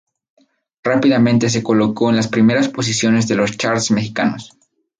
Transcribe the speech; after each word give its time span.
Rápidamente 0.83 1.47
se 1.51 1.61
colocó 1.61 2.09
en 2.09 2.15
las 2.15 2.27
primeras 2.27 2.69
posiciones 2.69 3.27
de 3.27 3.35
los 3.35 3.55
charts 3.55 3.91
mexicanos. 3.91 4.51